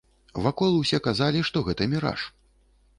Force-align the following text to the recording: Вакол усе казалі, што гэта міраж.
Вакол 0.45 0.79
усе 0.79 1.01
казалі, 1.09 1.45
што 1.51 1.67
гэта 1.71 1.91
міраж. 1.95 2.29